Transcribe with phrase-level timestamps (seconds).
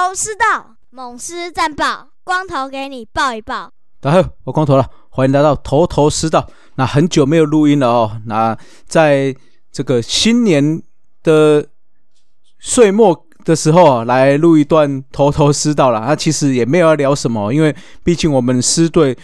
[0.00, 3.70] 头头是道，猛狮战报，光头给你报一报。
[4.00, 6.48] 大家好，我光头了，欢迎来到头头是道。
[6.76, 8.56] 那很久没有录音了哦，那
[8.86, 9.36] 在
[9.70, 10.82] 这个新年
[11.22, 11.66] 的
[12.58, 16.00] 岁末的时候啊，来录一段头头是道了。
[16.00, 19.14] 那其实也没有要聊什么，因为毕竟我们师队，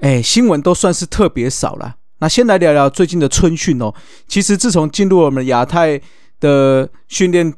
[0.00, 1.94] 哎，新闻都算是特别少了。
[2.18, 3.94] 那先来聊聊最近的春训哦。
[4.26, 6.00] 其实自从进入我们亚太
[6.40, 7.54] 的训练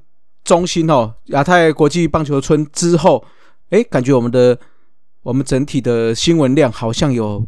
[0.47, 3.23] 中心哦，亚太国际棒球村之后，
[3.71, 4.57] 哎，感觉我们的
[5.25, 7.45] 我们整体的新闻量好像有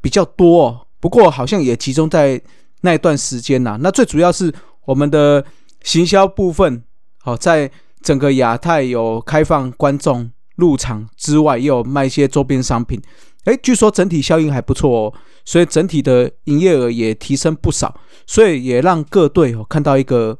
[0.00, 0.86] 比较多哦。
[0.98, 2.42] 不过好像也集中在
[2.80, 3.78] 那一段时间呐。
[3.80, 4.52] 那最主要是
[4.84, 5.44] 我们的
[5.84, 6.82] 行销部分，
[7.20, 7.70] 好，在
[8.02, 13.00] 整个亚太有开放观众入场之外，也有卖一些周边商品。
[13.44, 17.94] 哎，据说整体效应还不错哦，所以整体的营业额也提升不少，
[18.26, 20.36] 所以也让各队哦看到一个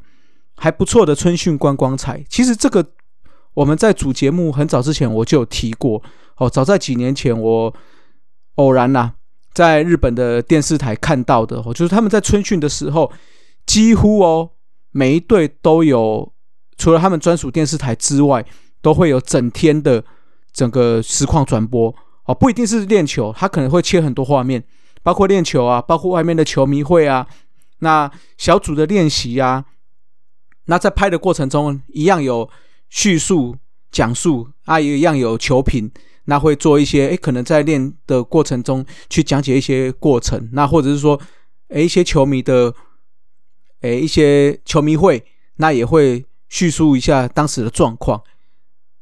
[0.59, 2.25] 还不错的春训观光彩。
[2.28, 2.84] 其实这个
[3.55, 6.03] 我们在主节目很早之前我就有提过
[6.37, 7.75] 哦，早在几年前我
[8.56, 9.12] 偶然呐
[9.55, 13.11] 在日本的电视台看到的哦，就是他们在春训的时候，
[13.67, 14.50] 几乎哦
[14.92, 16.33] 每一队都有
[16.77, 18.45] 除了他们专属电视台之外，
[18.81, 20.05] 都会有整天的
[20.53, 21.93] 整个实况转播。
[22.25, 24.62] 哦，不一定是练球，他可能会切很多画面，
[25.03, 27.27] 包括练球啊，包括外面的球迷会啊，
[27.78, 29.65] 那小组的练习啊，
[30.69, 32.48] 那在拍的过程中一样有
[32.88, 33.56] 叙述
[33.91, 35.91] 讲述啊，也一样有球评，
[36.25, 41.20] 那会做一些诶，可能在练的过程中去讲解一些过程，那或者是说
[41.69, 42.75] 诶，一些球迷的
[43.80, 45.25] 诶，一些球迷会，
[45.56, 48.22] 那也会叙述一下当时的状况，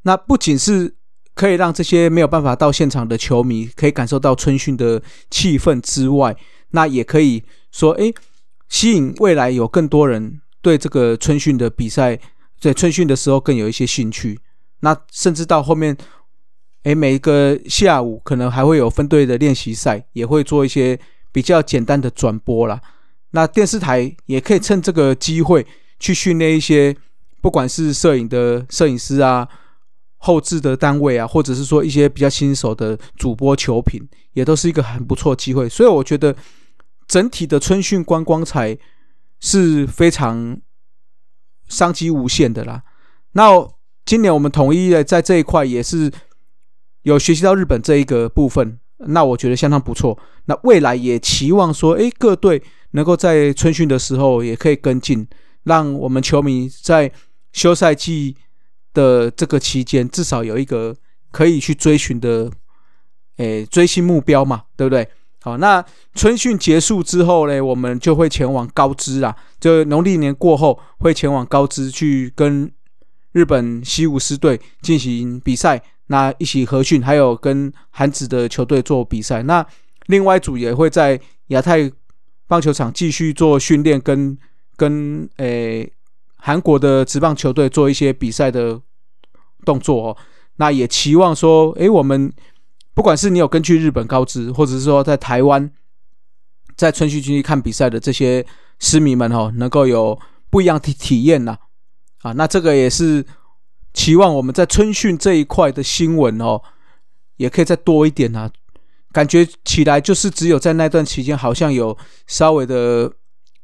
[0.02, 0.96] 那不仅是。
[1.36, 6.34] 可以让这些没有办法到现场的球迷可以感受到春训的气氛之外，
[6.70, 8.10] 那也可以说，哎，
[8.70, 12.18] 吸引未来有更多人对这个春训的比赛，
[12.58, 14.40] 在春训的时候更有一些兴趣。
[14.80, 15.96] 那甚至到后面，
[16.82, 20.98] 哎，每一个下午可能还会有分队的练习赛，也会做一些
[21.30, 22.80] 比较简单的转播啦。
[23.30, 25.64] 那电视台也可以趁这个机会
[26.00, 26.96] 去训练一些，
[27.40, 29.48] 不管是摄影的摄影师啊。
[30.18, 34.02] 后置的单位啊，或者是说一些比较新手的主播球品，
[34.32, 35.68] 也都是一个很不错机会。
[35.68, 36.34] 所以我觉得
[37.06, 38.76] 整体的春训观光彩
[39.46, 40.60] 是非常
[41.68, 42.82] 商机无限的啦。
[43.32, 43.50] 那
[44.04, 46.10] 今年我们统一的在这一块也是
[47.02, 50.18] 有学习到日本这一个部分，那我觉得相当不错。
[50.46, 55.28] 那未来也期望说，哎，各队能够在春训的时候也可以跟进，
[55.62, 57.12] 让我们球迷在
[57.52, 58.36] 休赛季。
[58.96, 60.96] 的这个期间，至少有一个
[61.30, 62.50] 可以去追寻的，
[63.36, 65.06] 诶，追星目标嘛，对不对？
[65.46, 72.68] 好，那春训结束之后呢，我们就会前往高知啊，就农历年过后会前往高知去跟
[73.30, 79.44] 日本西武狮队进行比赛，那一起合训，还有跟韩子的球队做比赛。
[79.44, 79.64] 那
[80.06, 81.88] 另外一组也会在亚太
[82.48, 84.36] 棒球场继续做训练，跟
[84.74, 85.88] 跟诶
[86.38, 88.82] 韩国的职棒球队做一些比赛的。
[89.64, 90.16] 动作哦，
[90.58, 92.32] 那也期望说，诶，我们
[92.96, 95.70] 不管是你有根据日本高知，或者是说在台湾，
[96.76, 98.46] 在春训区看比赛的这些
[98.78, 100.18] 师迷们哦，能够有
[100.48, 101.58] 不一样的体验呐，
[102.22, 103.22] 啊，那这个也是
[103.92, 106.62] 期望我们在春训这一块的新闻哦，
[107.36, 108.50] 也可以再多一点呐，
[109.12, 111.94] 感觉起来就是只有在那段期间好像有
[112.26, 113.12] 稍微的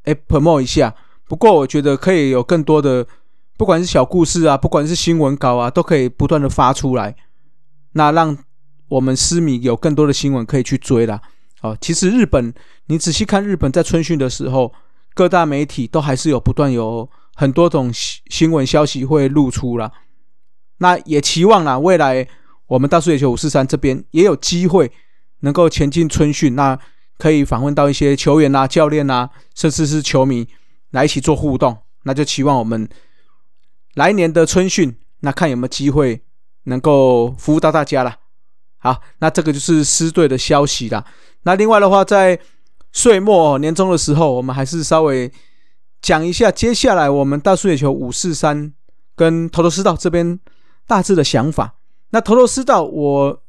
[0.03, 0.95] 诶 promo 一下，
[1.27, 3.07] 不过我觉得可以有更多的。
[3.59, 7.15] 不管是小故事啊，不管是新闻稿啊，都可以不断的发出来，
[7.93, 8.37] 那让
[8.93, 11.19] 我们私迷有更多的新闻可以去追啦。
[11.63, 12.53] 哦，其实日本，
[12.87, 14.71] 你仔细看日本在春训的时候，
[15.15, 19.91] 各大媒体都还是有不断有很多种新新闻消息会露出啦。
[20.79, 22.29] 那也期望啦，未来
[22.67, 24.93] 我们大数野球五四三这边也有机会
[25.41, 26.79] 能够前进春训，那
[27.17, 30.47] 可以访问到一些球员啊、教练啊，甚至是球迷
[30.91, 32.87] 来一起做互动，那就期望我们。
[33.95, 36.21] 来年的春训，那看有没有机会
[36.65, 38.17] 能够服务到大家了。
[38.83, 41.05] 好，那这个就是狮队的消息啦。
[41.45, 42.39] 那另外的话，在
[42.91, 45.31] 岁末年终的时候，我们还是稍微
[46.01, 48.73] 讲一下接下来我们大数野球五四三
[49.15, 50.39] 跟头头师道这边
[50.87, 51.77] 大致的想法。
[52.11, 53.43] 那头头师道，我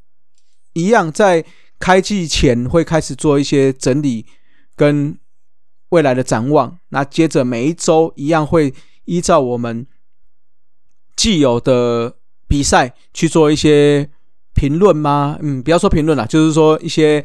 [0.72, 1.44] 一样在
[1.78, 4.24] 开季前会开始做一些整理
[4.76, 5.18] 跟
[5.88, 6.78] 未来的展望。
[6.90, 8.72] 那接着每一周一样会
[9.04, 9.86] 依照我们。
[11.16, 12.16] 既有的
[12.48, 14.10] 比赛去做一些
[14.64, 15.36] 评论吗？
[15.42, 17.22] 嗯，不要说评论了，就是说一些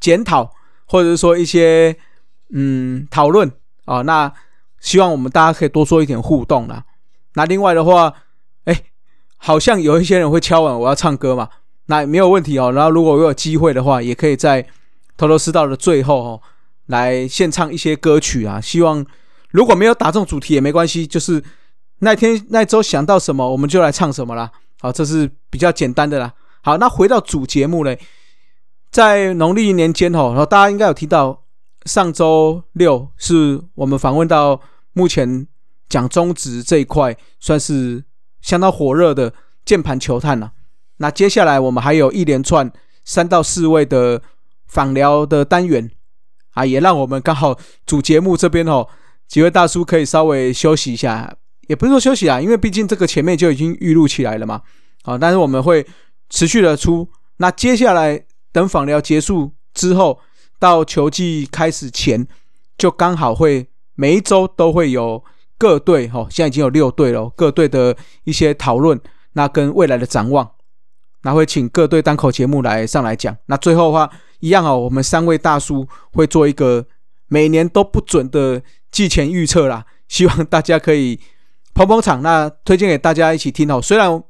[0.00, 0.52] 检讨，
[0.84, 1.96] 或者是说一些
[2.50, 3.50] 嗯讨论
[3.86, 4.02] 啊。
[4.02, 4.30] 那
[4.80, 6.84] 希望我们大家可以多做一点互动啦。
[7.36, 8.12] 那另外的话，
[8.64, 8.82] 哎，
[9.38, 11.48] 好像有一些人会敲碗我要唱歌嘛，
[11.86, 12.70] 那没有问题哦。
[12.70, 14.66] 然后如果我有机会的话，也可以在
[15.16, 16.42] 头头是道的最后哦，
[16.88, 18.60] 来献唱一些歌曲啊。
[18.60, 19.04] 希望
[19.52, 21.42] 如果没有打中主题也没关系，就是
[22.00, 24.50] 那天那周想到什么我们就来唱什么啦。
[24.80, 26.30] 好，这是比较简单的啦。
[26.64, 28.00] 好，那回到主节目嘞，
[28.90, 31.44] 在农历年间哦，然后大家应该有提到，
[31.84, 34.58] 上周六是我们访问到
[34.94, 35.46] 目前
[35.90, 38.02] 讲中职这一块算是
[38.40, 39.34] 相当火热的
[39.66, 40.52] 键盘球探了。
[40.96, 42.72] 那接下来我们还有一连串
[43.04, 44.22] 三到四位的
[44.66, 45.90] 访聊的单元
[46.54, 48.88] 啊，也让我们刚好主节目这边哦，
[49.28, 51.36] 几位大叔可以稍微休息一下，
[51.66, 54.62] 也不是说休息啊，因为毕竟这个前面就已经预录起来了嘛。
[55.02, 55.86] 啊，但是我们会。
[56.30, 60.20] 持续的出，那接下来等访聊结束之后，
[60.58, 62.26] 到球季开始前，
[62.76, 65.22] 就刚好会每一周都会有
[65.58, 69.00] 各队哈，现在已经有六队了，各队的一些讨论，
[69.34, 70.50] 那跟未来的展望，
[71.22, 73.36] 那会请各队单口节目来上来讲。
[73.46, 74.10] 那最后的话，
[74.40, 76.86] 一样哦，我们三位大叔会做一个
[77.28, 81.20] 每年都不准的季前预测啦，希望大家可以
[81.74, 83.80] 捧捧场，那推荐给大家一起听哦。
[83.82, 84.22] 虽然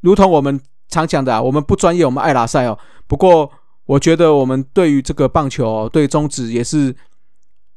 [0.00, 0.60] 如同我们。
[0.92, 2.78] 常讲的啊，我们不专业，我们爱拉赛哦。
[3.06, 3.50] 不过
[3.86, 6.94] 我觉得我们对于这个棒球，对中职也是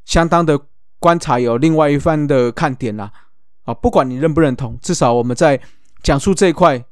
[0.04, 0.60] 相当的
[1.00, 3.12] 观察，有另外一番的看点啦。
[3.64, 5.60] 啊，不管你认不认同，至少我们在
[6.04, 6.84] 讲述这一块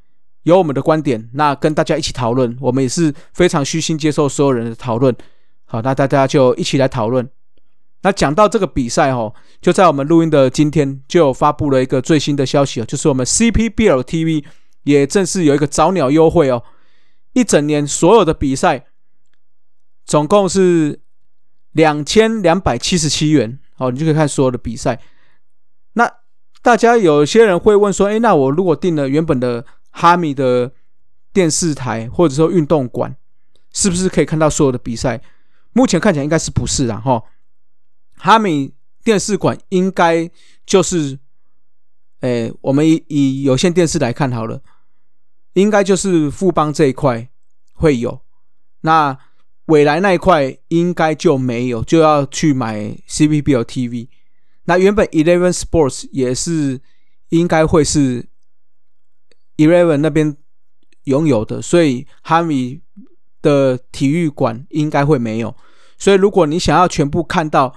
[0.44, 5.16] 有我们的观点，那跟大家一起讨论，我们也是非常虚心接受所有人的讨论。
[5.66, 7.30] 好，那大家就一起来讨论。
[8.02, 14.44] 那讲到这个比赛哦，就在我们录音的今天，就有发布了一个最新的消息哦，就是我们 CPBL TV。
[14.84, 16.64] 也正是有一个早鸟优惠哦，
[17.34, 18.86] 一整年所有的比赛
[20.06, 21.02] 总共是
[21.72, 25.02] 两千两百七十七元哦，你就可以看所有的比赛。
[25.94, 26.12] 那
[26.62, 30.72] 大家有些人会问说，哎，那我如果订了原本的哈米的
[31.32, 33.16] 电视台或者说运动馆，
[33.72, 35.22] 是不是可以看到所有的比赛？
[35.72, 37.00] 目前看起来应该是不是啊？
[37.00, 37.24] 哈，
[38.18, 40.30] 哈米电视馆应该
[40.66, 41.18] 就是，
[42.20, 44.62] 哎，我们以以有线电视来看好了。
[45.54, 47.30] 应该就是富邦这一块
[47.74, 48.22] 会有，
[48.82, 49.18] 那
[49.66, 54.08] 未来那一块应该就没有，就要去买 CPBL TV。
[54.66, 56.82] 那原本 Eleven Sports 也是
[57.30, 58.26] 应该会是
[59.58, 60.36] Eleven 那边
[61.04, 62.82] 拥有的，所以哈米
[63.42, 65.56] 的体育馆应该会没有。
[65.98, 67.76] 所以如果你想要全部看到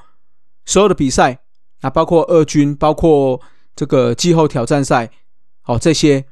[0.65, 1.41] 所有的比赛，
[1.83, 3.41] 啊，包括二军，包括
[3.75, 5.11] 这个季后挑战赛，
[5.65, 6.25] 哦，这些。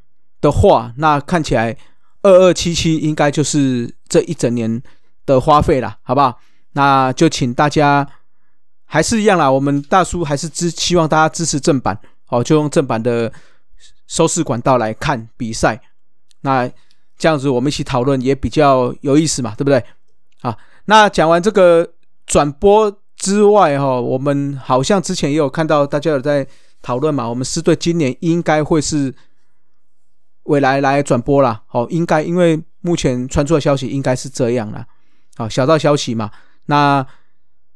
[0.45, 1.75] 的话，那看起来
[2.21, 4.83] 二二七七应该就是这一整年
[5.25, 6.39] 的花费了，好不好？
[6.73, 8.07] 那就请大家
[8.85, 13.33] 还是一样啦，我们大叔还是支希望大家支持正版，好，就用正版的
[14.07, 15.81] 收视管道来看比赛。
[16.43, 16.71] 那
[17.17, 19.83] 这样子我们一起讨论也比较有意思嘛，对不对？
[20.43, 20.55] 啊，
[20.85, 21.89] 那讲完这个
[22.27, 26.47] 转播之外，哈，我们好像之前也有看到大家有在
[26.83, 29.15] 讨论嘛，我们狮队今年应该会是。
[30.45, 34.87] 未来来转播啦，好，应该因为目前传出的消息应该是这样啦，
[35.37, 36.31] 好，小道消息嘛，
[36.67, 37.05] 那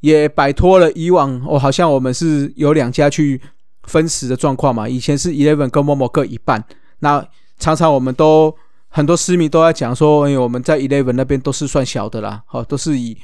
[0.01, 3.41] 也摆脱了以往哦，好像我们是有两家去
[3.85, 6.63] 分食的状况嘛，以前是 Eleven 跟 Momo 各一半，
[6.99, 7.27] 那
[7.59, 8.55] 常常我们都
[8.89, 13.17] 很多私迷都在讲说，哎，我们在 Eleven 那边都是算小的啦，好，都是以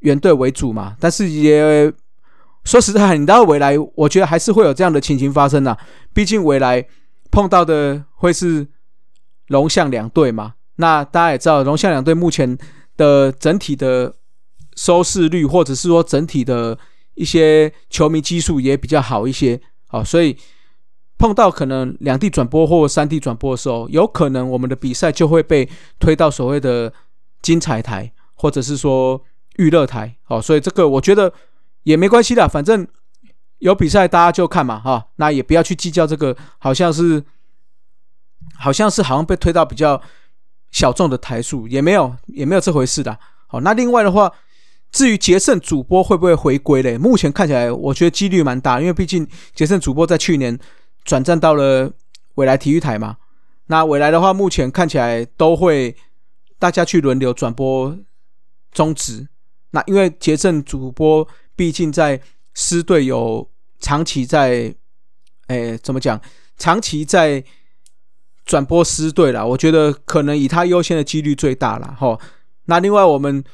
[0.00, 1.92] 原队为主嘛，但是也
[2.64, 5.78] 说实在，你到未来，我觉得还是会有这样的情形发生的，
[6.12, 6.84] 毕竟未来
[7.30, 8.66] 碰到的会是。
[9.50, 12.56] 龙象两队嘛，那大家也知道，龙象两队目前
[12.96, 14.14] 的整体的
[14.76, 16.78] 收视率，或者是说整体的
[17.14, 20.36] 一些球迷基数也比较好一些，好，所以
[21.18, 26.92] 碰到可能两地转播或三地转播的时候，有可能我们的比赛就会被推到所谓的
[27.42, 29.20] 精彩台，或者是说
[29.56, 31.32] 娱乐台，好，所以这个我觉得
[31.82, 32.86] 也没关系的，反正
[33.58, 37.24] 有比赛大家就看嘛，哈，那也不要去计较这个，好像是。
[38.56, 40.00] 好像是好像被推到比较
[40.70, 43.18] 小众的台数，也没有也没有这回事的。
[43.46, 44.32] 好，那另外的话，
[44.92, 46.96] 至于杰胜主播会不会回归嘞？
[46.96, 50.56] 目前看起来，我觉得几率蛮大，因为毕竟杰胜主播在去年
[51.04, 51.90] 转战到了
[52.36, 53.16] 未来体育台嘛。
[53.66, 55.96] 那未来的话，目前看起来都会
[56.58, 57.96] 大家去轮流转播
[58.70, 59.28] 中职。
[59.70, 61.26] 那因为杰胜主播
[61.56, 62.20] 毕竟在
[62.54, 64.74] 师队有长期在，
[65.48, 66.20] 诶，怎么讲？
[66.56, 67.44] 长期在。
[68.50, 72.18] 转播师队了，我觉得可能以他优先的几率最大了哈。
[72.64, 73.44] 那另外我们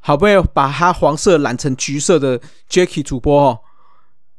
[0.00, 2.40] 好不容易把他黄色染成橘色的
[2.70, 3.58] Jacky 主播哦，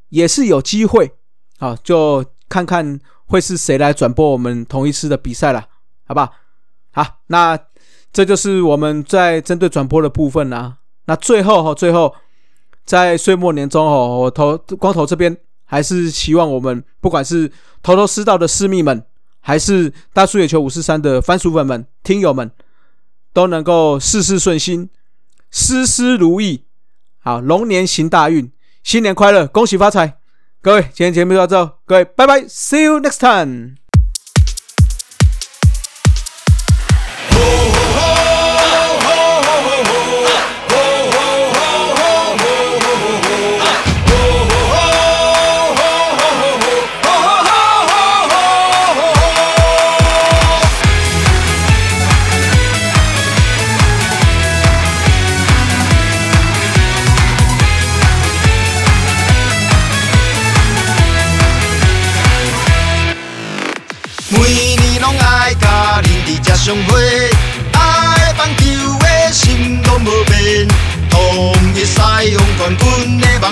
[0.09, 1.11] 也是有机会
[1.59, 5.63] 啊，就看看会是谁来转播我们同一次的比赛了，
[6.07, 7.19] 好不好？
[7.27, 7.55] 那
[8.11, 10.77] 这就是我们在针对转播的部分啦。
[11.05, 12.15] 那最后哈，最后
[12.83, 17.51] 在岁末年终哦，我投光头这边还是希望我们不管是
[17.83, 19.05] 头头师道的私密们，
[19.41, 22.51] 还是大叔野球五四三的番薯粉们、听友们，
[23.33, 24.89] 都能够事事顺心，
[25.49, 26.65] 事事如意。
[27.19, 28.51] 好，龙年行大运，
[28.83, 30.17] 新年快乐，恭喜发财！
[30.61, 33.88] 各位，今天节目就到这，各位拜拜，See you next time。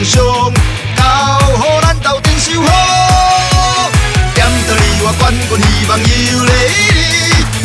[0.03, 0.13] 军的梦想，
[0.95, 1.01] 交
[1.51, 2.67] 予咱斗阵守好。
[4.33, 6.03] 点到你我冠军希望又
[6.43, 6.51] 来
[6.93, 6.97] 你，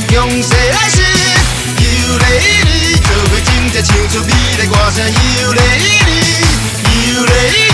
[0.08, 0.96] 强势来势
[1.78, 1.84] 又
[2.18, 2.24] 来
[2.64, 4.98] 你，做伙整齐唱出美丽歌声
[5.40, 7.71] 又来你。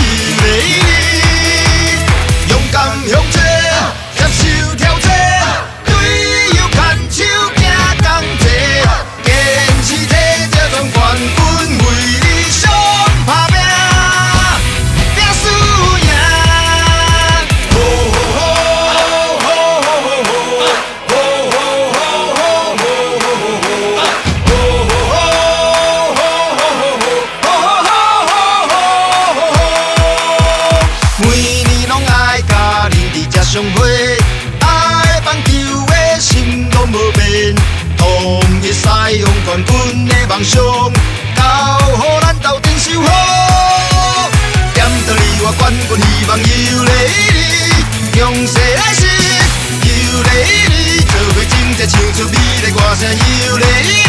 [33.51, 34.15] 上会，
[34.59, 35.51] 爱棒球
[35.87, 37.55] 的心拢无变。
[37.97, 38.87] 同一西
[39.17, 40.61] 用冠军的梦想，
[41.35, 41.43] 交
[41.97, 43.07] 互咱斗阵守护。
[44.75, 46.45] 站在你我冠军希望，有
[46.83, 46.91] 你
[47.49, 48.21] 里，勇
[48.77, 49.01] 来时，
[49.81, 49.89] 尤
[50.21, 53.01] 里，做去真正唱出美丽歌声，
[53.47, 54.08] 尤里。